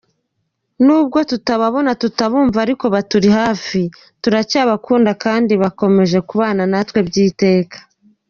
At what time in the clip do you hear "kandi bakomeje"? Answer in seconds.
5.23-6.17